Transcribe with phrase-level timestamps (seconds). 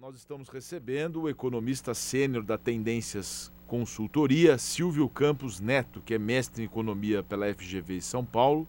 [0.00, 6.62] nós estamos recebendo o economista sênior da Tendências Consultoria, Silvio Campos Neto, que é mestre
[6.62, 8.68] em economia pela FGV São Paulo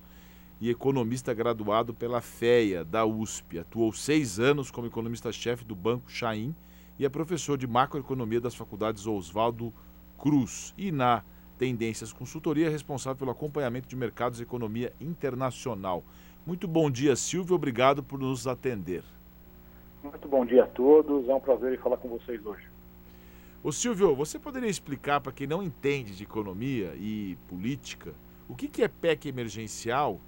[0.59, 3.59] e economista graduado pela FEA da USP.
[3.59, 6.55] Atuou seis anos como economista-chefe do Banco Chaim
[6.97, 9.71] e é professor de macroeconomia das faculdades Oswaldo
[10.17, 10.73] Cruz.
[10.75, 11.23] E na
[11.59, 16.03] Tendências Consultoria é responsável pelo acompanhamento de mercados e economia internacional.
[16.43, 17.55] Muito bom dia, Silvio.
[17.55, 19.03] Obrigado por nos atender.
[20.01, 21.27] Muito bom dia a todos.
[21.27, 22.65] É um prazer falar com vocês hoje.
[23.61, 28.13] Ô Silvio, você poderia explicar para quem não entende de economia e política
[28.47, 30.19] o que, que é PEC emergencial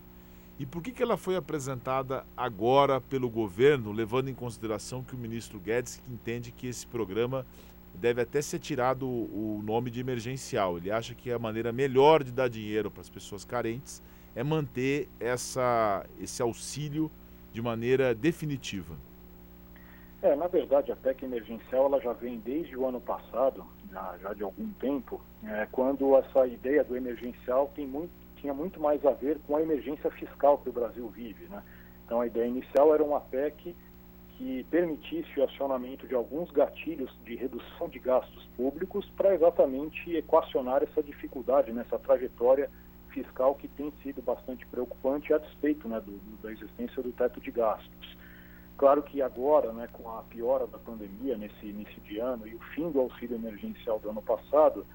[0.59, 5.17] e por que, que ela foi apresentada agora pelo governo, levando em consideração que o
[5.17, 7.45] ministro Guedes entende que esse programa
[7.95, 10.77] deve até ser tirado o nome de emergencial.
[10.77, 14.03] Ele acha que a maneira melhor de dar dinheiro para as pessoas carentes
[14.35, 17.09] é manter essa, esse auxílio
[17.53, 18.95] de maneira definitiva.
[20.21, 24.33] É, na verdade, a PEC emergencial ela já vem desde o ano passado, já, já
[24.33, 29.11] de algum tempo, é, quando essa ideia do emergencial tem muito, tinha muito mais a
[29.11, 31.45] ver com a emergência fiscal que o Brasil vive.
[31.45, 31.63] Né?
[32.05, 33.75] Então, a ideia inicial era uma PEC
[34.37, 40.83] que permitisse o acionamento de alguns gatilhos de redução de gastos públicos para exatamente equacionar
[40.83, 42.69] essa dificuldade nessa trajetória
[43.09, 47.51] fiscal que tem sido bastante preocupante a despeito né, do, da existência do teto de
[47.51, 48.20] gastos.
[48.81, 52.59] Claro que agora, né, com a piora da pandemia nesse início de ano e o
[52.73, 54.87] fim do auxílio emergencial do ano passado,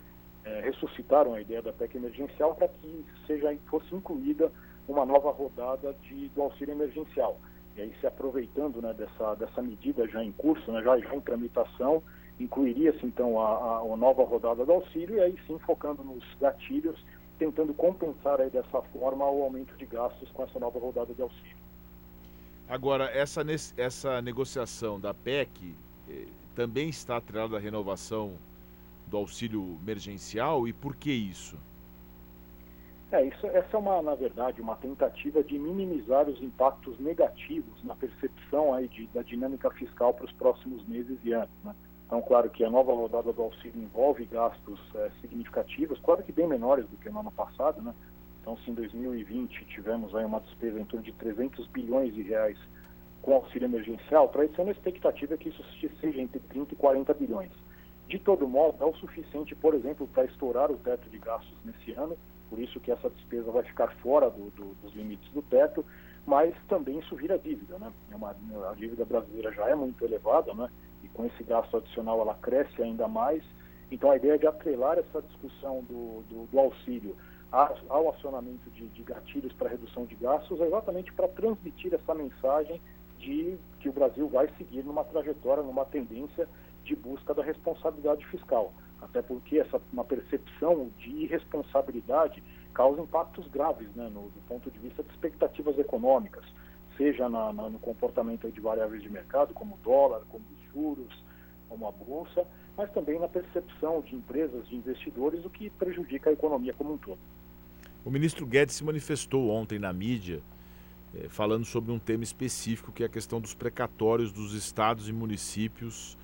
[0.44, 4.50] é, ressuscitaram a ideia da PEC emergencial para que seja fosse incluída
[4.88, 7.38] uma nova rodada de, do auxílio emergencial.
[7.76, 12.02] E aí, se aproveitando né, dessa, dessa medida já em curso, né, já, em tramitação,
[12.40, 17.00] incluiria-se então a, a, a, nova rodada do auxílio e aí sim focando nos gatilhos,
[17.38, 21.65] tentando compensar aí dessa forma o aumento de gastos com essa nova rodada de auxílio.
[22.68, 23.42] Agora, essa,
[23.76, 25.74] essa negociação da PEC
[26.10, 28.32] eh, também está atrelada à renovação
[29.06, 31.56] do auxílio emergencial e por que isso?
[33.12, 37.94] É, isso, essa é uma, na verdade, uma tentativa de minimizar os impactos negativos na
[37.94, 41.48] percepção aí de, da dinâmica fiscal para os próximos meses e anos.
[41.62, 41.72] Né?
[42.06, 46.48] Então, claro que a nova rodada do auxílio envolve gastos é, significativos, claro que bem
[46.48, 47.94] menores do que no ano passado, né?
[48.46, 52.56] Então, se em 2020 tivemos aí uma despesa em torno de 300 bilhões de reais
[53.20, 55.64] com auxílio emergencial, para esse ano a expectativa é que isso
[56.00, 57.50] seja entre 30 e 40 bilhões.
[58.06, 61.90] De todo modo, é o suficiente, por exemplo, para estourar o teto de gastos nesse
[61.94, 62.16] ano,
[62.48, 65.84] por isso que essa despesa vai ficar fora do, do, dos limites do teto,
[66.24, 67.80] mas também isso vira dívida.
[67.80, 67.92] Né?
[68.12, 68.30] É uma,
[68.70, 70.70] a dívida brasileira já é muito elevada, né?
[71.02, 73.42] e com esse gasto adicional ela cresce ainda mais.
[73.90, 77.16] Então a ideia é de atrelar essa discussão do, do auxílio
[77.88, 82.80] ao acionamento de, de gatilhos para redução de gastos, é exatamente para transmitir essa mensagem
[83.18, 86.46] de que o Brasil vai seguir numa trajetória, numa tendência
[86.84, 88.72] de busca da responsabilidade fiscal.
[89.00, 92.42] Até porque essa uma percepção de irresponsabilidade
[92.74, 96.44] causa impactos graves né, no, do ponto de vista de expectativas econômicas,
[96.96, 101.24] seja na, na, no comportamento de variáveis de mercado, como o dólar, como os juros,
[101.68, 102.46] como a bolsa,
[102.76, 106.98] mas também na percepção de empresas, de investidores, o que prejudica a economia como um
[106.98, 107.18] todo.
[108.06, 110.40] O ministro Guedes se manifestou ontem na mídia
[111.12, 115.12] eh, falando sobre um tema específico que é a questão dos precatórios dos estados e
[115.12, 116.16] municípios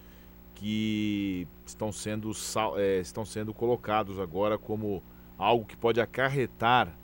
[0.55, 2.31] que estão sendo,
[2.77, 5.03] eh, estão sendo colocados agora como
[5.37, 6.97] algo que pode acarretar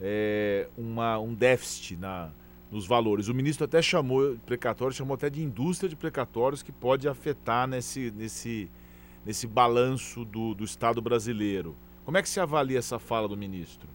[0.00, 2.32] eh, uma, um déficit na,
[2.70, 3.28] nos valores.
[3.28, 8.10] O ministro até chamou precatório, chamou até de indústria de precatórios que pode afetar nesse,
[8.12, 8.70] nesse,
[9.26, 11.76] nesse balanço do, do Estado brasileiro.
[12.02, 13.94] Como é que se avalia essa fala do ministro?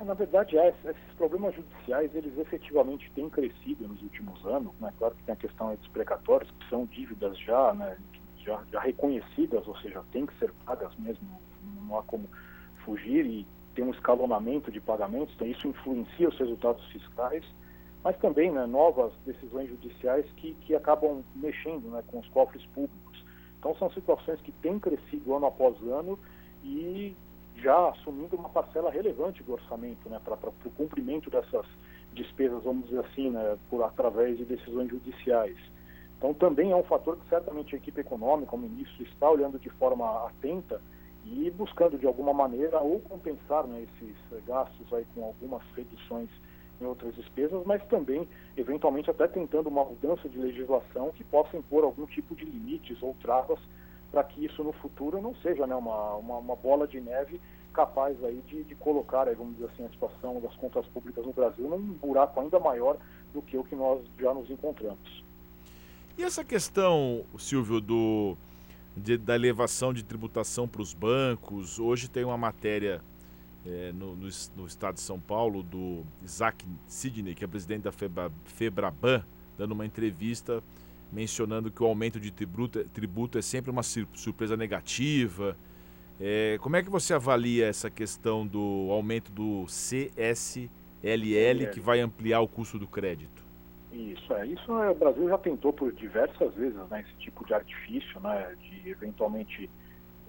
[0.00, 4.72] É, na verdade, é, esses problemas judiciais, eles efetivamente têm crescido nos últimos anos.
[4.80, 4.92] Né?
[4.98, 7.96] Claro que tem a questão dos precatórios, que são dívidas já, né,
[8.38, 11.28] já, já reconhecidas, ou seja, têm que ser pagas mesmo,
[11.86, 12.28] não há como
[12.84, 17.44] fugir e tem um escalonamento de pagamentos, então isso influencia os resultados fiscais
[18.02, 23.24] mas também né, novas decisões judiciais que, que acabam mexendo né, com os cofres públicos.
[23.58, 26.18] Então são situações que têm crescido ano após ano
[26.64, 27.14] e
[27.62, 31.66] já assumindo uma parcela relevante do orçamento né, para o cumprimento dessas
[32.12, 35.56] despesas, vamos dizer assim, né, por, através de decisões judiciais.
[36.18, 39.70] Então também é um fator que certamente a equipe econômica, o ministro, está olhando de
[39.70, 40.80] forma atenta
[41.24, 46.28] e buscando de alguma maneira ou compensar né, esses gastos aí com algumas reduções
[46.80, 48.26] em outras despesas, mas também,
[48.56, 53.14] eventualmente, até tentando uma mudança de legislação que possa impor algum tipo de limites ou
[53.20, 53.58] travas
[54.10, 57.40] para que isso no futuro não seja né, uma, uma, uma, bola de neve
[57.72, 61.32] capaz aí de, de colocar, aí, vamos dizer assim, a situação das contas públicas no
[61.32, 62.98] Brasil num buraco ainda maior
[63.32, 65.24] do que o que nós já nos encontramos.
[66.18, 68.36] E essa questão, Silvio, do,
[68.96, 73.00] de, da elevação de tributação para os bancos, hoje tem uma matéria
[73.64, 77.92] é, no, no, no, estado de São Paulo do Isaac Sidney, que é presidente da
[77.92, 79.24] Febra, Febraban,
[79.56, 80.62] dando uma entrevista
[81.12, 85.56] mencionando que o aumento de tributo, tributo é sempre uma surpresa negativa.
[86.20, 90.70] É, como é que você avalia essa questão do aumento do CSLL,
[91.72, 93.42] que vai ampliar o custo do crédito?
[93.92, 94.46] Isso, é.
[94.46, 98.54] Isso é, o Brasil já tentou por diversas vezes né, esse tipo de artifício, né,
[98.60, 99.68] de eventualmente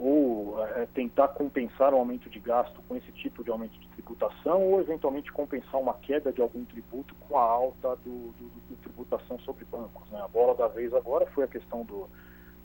[0.04, 4.72] ou é, tentar compensar o aumento de gasto com esse tipo de aumento de tributação,
[4.72, 9.38] ou eventualmente compensar uma queda de algum tributo com a alta do, do, do tributação
[9.40, 10.10] sobre bancos.
[10.10, 10.20] Né?
[10.20, 12.10] A bola da vez agora foi a questão do,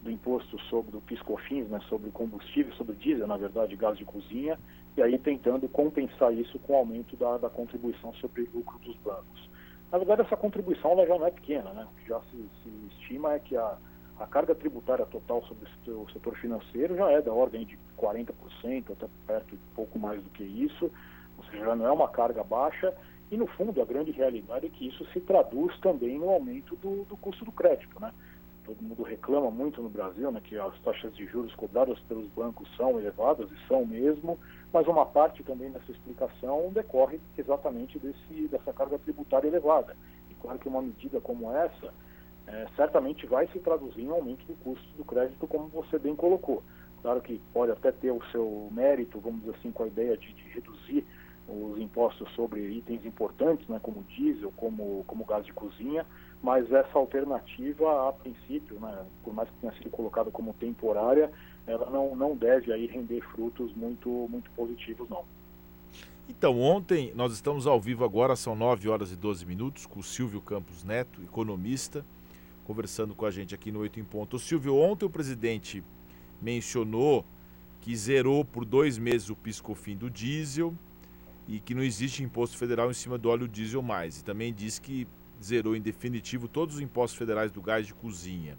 [0.02, 4.58] do imposto sobre do piscofins, né, sobre combustível, sobre diesel, na verdade, gás de cozinha,
[4.96, 9.50] e aí tentando compensar isso com o aumento da, da contribuição sobre lucro dos bancos.
[9.92, 11.86] Na verdade, essa contribuição já não é pequena, né?
[11.92, 13.76] O que já se, se estima é que a
[14.18, 18.32] a carga tributária total sobre o setor financeiro já é da ordem de 40%,
[18.92, 20.90] até perto de pouco mais do que isso,
[21.36, 22.94] ou seja, já não é uma carga baixa,
[23.30, 27.04] e no fundo a grande realidade é que isso se traduz também no aumento do,
[27.04, 28.12] do custo do crédito, né?
[28.64, 32.68] Todo mundo reclama muito no Brasil, né, que as taxas de juros cobradas pelos bancos
[32.76, 34.38] são elevadas, e são mesmo,
[34.72, 39.96] mas uma parte também dessa explicação decorre exatamente desse, dessa carga tributária elevada.
[40.30, 41.92] E claro que uma medida como essa,
[42.46, 46.62] é, certamente vai se traduzir em aumento do custo do crédito, como você bem colocou.
[47.02, 50.32] Claro que pode até ter o seu mérito, vamos dizer assim, com a ideia de,
[50.32, 51.06] de reduzir
[51.48, 56.04] os impostos sobre itens importantes, né, como diesel, como, como gás de cozinha,
[56.42, 61.30] mas essa alternativa, a princípio, né, por mais que tenha sido colocada como temporária,
[61.66, 65.24] ela não, não deve aí render frutos muito, muito positivos, não.
[66.28, 70.02] Então, ontem, nós estamos ao vivo agora, são 9 horas e 12 minutos, com o
[70.02, 72.04] Silvio Campos Neto, economista,
[72.66, 74.36] conversando com a gente aqui no Oito em Ponto.
[74.36, 75.84] O Silvio, ontem o presidente
[76.42, 77.24] mencionou
[77.80, 80.74] que zerou por dois meses o piscofim do diesel
[81.46, 84.18] e que não existe imposto federal em cima do óleo diesel mais.
[84.18, 85.06] E também disse que
[85.42, 88.58] zerou em definitivo todos os impostos federais do gás de cozinha.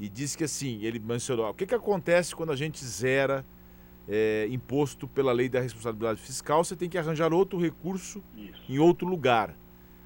[0.00, 3.46] E disse que assim, ele mencionou, o que, que acontece quando a gente zera
[4.08, 8.64] é, imposto pela lei da responsabilidade fiscal, você tem que arranjar outro recurso Isso.
[8.68, 9.54] em outro lugar.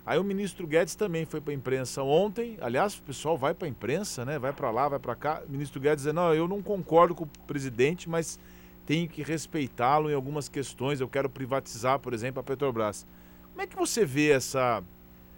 [0.04, 2.56] Aí o ministro Guedes também foi para a imprensa ontem.
[2.60, 4.36] Aliás, o pessoal vai para a imprensa, né?
[4.36, 5.42] Vai para lá, vai para cá.
[5.46, 8.38] O ministro Guedes dizendo: "Não, eu não concordo com o presidente, mas
[8.84, 11.00] tenho que respeitá-lo em algumas questões.
[11.00, 13.06] Eu quero privatizar, por exemplo, a Petrobras."
[13.50, 14.82] Como é que você vê essa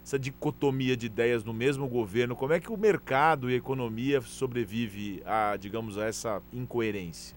[0.03, 2.35] essa dicotomia de ideias no mesmo governo?
[2.35, 7.35] Como é que o mercado e a economia sobrevive a, digamos, a essa incoerência?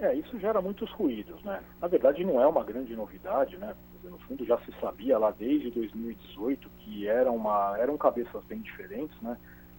[0.00, 1.62] É, isso gera muitos ruídos, né?
[1.80, 3.74] Na verdade, não é uma grande novidade, né?
[4.02, 9.14] no fundo já se sabia lá desde 2018 que era uma, eram cabeças bem diferentes,
[9.20, 9.36] né?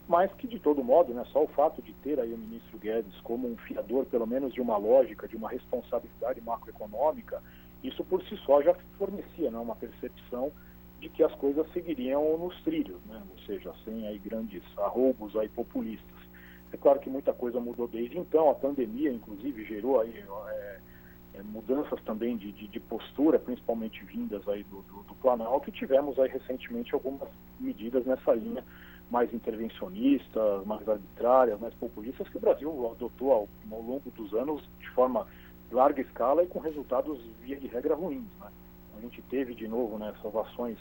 [0.08, 3.20] mas que de todo modo, né, só o fato de ter aí o ministro Guedes
[3.22, 7.42] como um fiador, pelo menos de uma lógica, de uma responsabilidade macroeconômica,
[7.84, 10.52] isso por si só já fornecia né, uma percepção
[11.00, 13.22] de que as coisas seguiriam nos trilhos, né?
[13.32, 16.11] ou seja, sem aí grandes arroubos aí populistas.
[16.74, 20.80] É claro que muita coisa mudou desde então, a pandemia inclusive gerou aí é,
[21.36, 25.74] é, mudanças também de, de, de, postura, principalmente vindas aí do, do, do, Planalto, e
[25.74, 27.30] tivemos aí recentemente algumas
[27.60, 28.64] medidas nessa linha
[29.10, 34.64] mais intervencionistas, mais arbitrárias, mais populistas, que o Brasil adotou ao, ao longo dos anos
[34.80, 35.28] de forma
[35.72, 38.24] larga escala e com resultados, via de regra, ruins.
[38.40, 38.48] Né?
[38.98, 40.78] A gente teve de novo né, essas ações,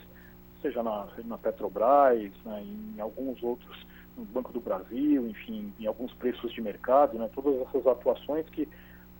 [0.61, 3.85] seja na, na Petrobras, né, em alguns outros,
[4.17, 8.67] no Banco do Brasil, enfim, em alguns preços de mercado, né, todas essas atuações que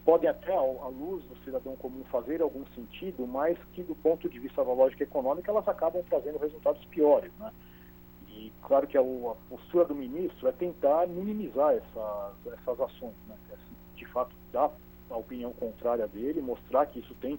[0.03, 4.39] podem até, à luz do cidadão comum, fazer algum sentido, mas que, do ponto de
[4.39, 7.31] vista da lógica econômica, elas acabam trazendo resultados piores.
[7.39, 7.51] Né?
[8.29, 13.35] E claro que a, a postura do ministro é tentar minimizar essas, essas ações, né?
[13.51, 13.55] É,
[13.95, 14.71] de fato, dar
[15.11, 17.37] a opinião contrária dele, mostrar que isso tem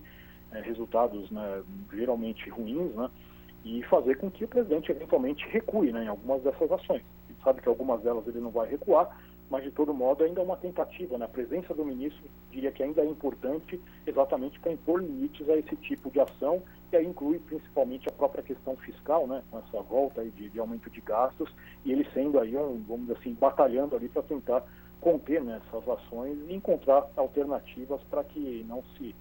[0.53, 3.11] é, resultados né, geralmente ruins, né?
[3.65, 7.03] e fazer com que o presidente eventualmente recue né, em algumas dessas ações.
[7.43, 9.17] Sabe que algumas delas ele não vai recuar,
[9.51, 11.19] mas de todo modo ainda é uma tentativa.
[11.19, 11.25] Né?
[11.25, 15.77] A presença do ministro diria que ainda é importante exatamente para impor limites a esse
[15.77, 19.43] tipo de ação, e aí inclui principalmente a própria questão fiscal, né?
[19.51, 21.53] com essa volta de, de aumento de gastos,
[21.85, 24.65] e ele sendo aí, um, vamos dizer assim, batalhando ali para tentar
[25.03, 29.15] conter né, essas ações e encontrar alternativas para que não se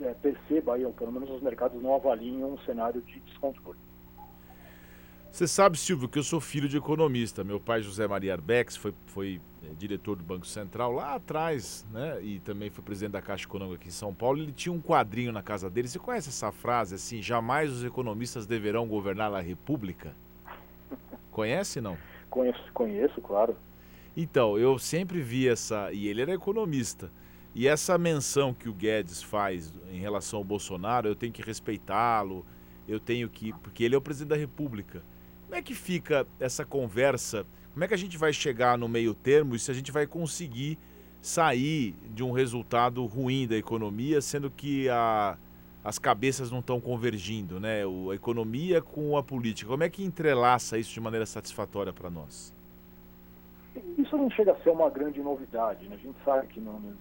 [0.00, 3.78] é, perceba aí, ou pelo menos os mercados não avaliem um cenário de descontrole.
[5.32, 7.42] Você sabe, Silvio, que eu sou filho de economista.
[7.42, 12.22] Meu pai, José Maria Arbex, foi, foi é, diretor do Banco Central lá atrás, né?
[12.22, 14.42] E também foi presidente da Caixa Econômica aqui em São Paulo.
[14.42, 15.88] Ele tinha um quadrinho na casa dele.
[15.88, 17.22] Você conhece essa frase assim?
[17.22, 20.14] Jamais os economistas deverão governar a República?
[21.30, 21.96] Conhece não?
[22.28, 23.56] Conheço, conheço, claro.
[24.14, 25.90] Então, eu sempre vi essa.
[25.92, 27.10] E ele era economista.
[27.54, 32.44] E essa menção que o Guedes faz em relação ao Bolsonaro, eu tenho que respeitá-lo,
[32.86, 33.54] eu tenho que.
[33.54, 35.02] Porque ele é o presidente da República.
[35.52, 37.44] Como é que fica essa conversa?
[37.74, 40.06] Como é que a gente vai chegar no meio termo e se a gente vai
[40.06, 40.78] conseguir
[41.20, 45.36] sair de um resultado ruim da economia, sendo que a,
[45.84, 47.84] as cabeças não estão convergindo, né?
[47.84, 49.68] O, a economia com a política.
[49.68, 52.54] Como é que entrelaça isso de maneira satisfatória para nós?
[53.98, 55.88] Isso não chega a ser uma grande novidade.
[55.88, 55.96] Né?
[55.96, 56.96] A gente sabe que no, no,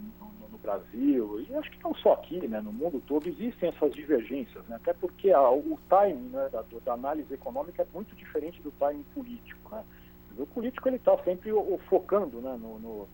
[0.52, 2.62] no, Brasil, e acho que não só aqui, né?
[2.62, 4.76] no mundo todo, existem essas divergências, né?
[4.76, 9.04] até porque a, o timing né, da, da, análise econômica é muito diferente do timing
[9.14, 9.76] político.
[9.76, 9.84] Né?
[10.38, 11.52] O político ele está sempre
[11.90, 13.08] focando né, no, no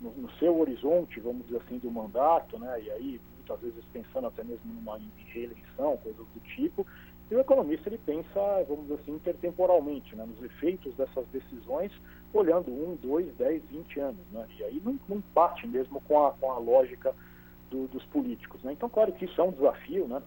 [0.00, 2.80] no, seu horizonte, vamos dizer assim, do mandato, né?
[2.82, 4.98] E aí muitas vezes pensando até mesmo numa
[5.32, 6.86] reeleição, coisas do tipo.
[7.30, 10.24] E o economista ele pensa, vamos dizer assim, intertemporalmente, né?
[10.24, 11.92] Nos efeitos dessas decisões,
[12.32, 14.46] olhando um, dois, dez, vinte anos, né?
[14.58, 17.14] E aí não, não parte mesmo com a, com a lógica
[17.70, 18.72] do, dos políticos, né?
[18.72, 20.22] Então, claro que isso é um desafio, né?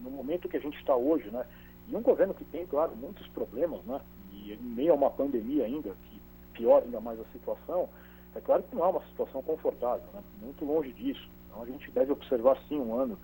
[0.00, 1.44] No momento que a gente está hoje, né?
[1.88, 4.00] E um governo que tem, claro, muitos problemas, né?
[4.32, 6.20] E em meio a uma pandemia ainda, que
[6.52, 7.88] piora ainda mais a situação,
[8.34, 10.22] é claro que não é uma situação confortável, né?
[10.40, 11.28] muito longe disso.
[11.46, 13.18] Então a gente deve observar sim um ano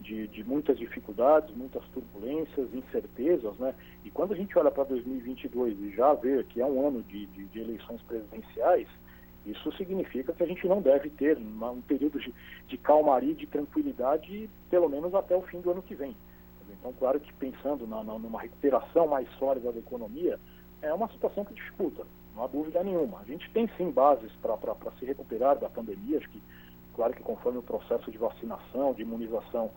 [0.00, 3.74] de, de muitas dificuldades, muitas turbulências, incertezas, né?
[4.04, 7.26] E quando a gente olha para 2022 e já vê que é um ano de,
[7.26, 8.88] de, de, eleições presidenciais,
[9.44, 12.32] isso significa que a gente não deve ter uma, um período de,
[12.68, 16.14] de calmaria de tranquilidade, pelo menos até o fim do ano que vem.
[16.70, 20.38] Então, claro que pensando na, na, numa recuperação mais sólida da economia,
[20.80, 22.04] é uma situação que dificulta
[22.38, 23.18] não há dúvida nenhuma.
[23.18, 24.56] A gente tem sim bases para
[24.98, 26.40] se recuperar da pandemia, acho que,
[26.98, 29.70] claro que conforme o processo de vacinação, de imunização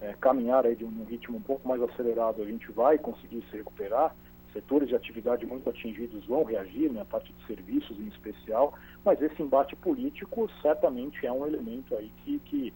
[0.00, 3.56] é, caminhar aí de um ritmo um pouco mais acelerado, a gente vai conseguir se
[3.56, 4.14] recuperar.
[4.52, 9.20] Setores de atividade muito atingidos vão reagir, né, a parte de serviços em especial, mas
[9.20, 12.72] esse embate político certamente é um elemento aí que, que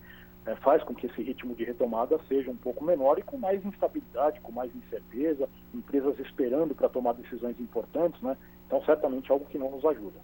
[0.47, 3.64] é, faz com que esse ritmo de retomada seja um pouco menor e com mais
[3.64, 8.37] instabilidade, com mais incerteza, empresas esperando para tomar decisões importantes, né?
[8.66, 10.18] Então, certamente algo que não nos ajuda.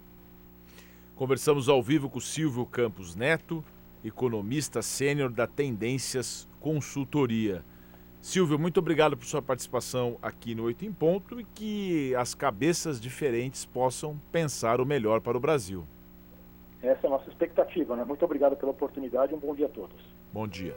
[1.19, 3.61] Conversamos ao vivo com Silvio Campos Neto,
[4.05, 7.61] economista sênior da Tendências Consultoria.
[8.21, 13.01] Silvio, muito obrigado por sua participação aqui no Oito em Ponto e que as cabeças
[13.01, 15.85] diferentes possam pensar o melhor para o Brasil.
[16.81, 18.05] Essa é a nossa expectativa, né?
[18.05, 20.01] Muito obrigado pela oportunidade e um bom dia a todos.
[20.31, 20.67] Bom dia.